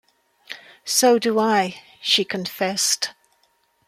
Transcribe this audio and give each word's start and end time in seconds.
"So 0.83 1.19
do 1.19 1.37
I," 1.37 1.79
she 2.01 2.25
confessed. 2.25 3.11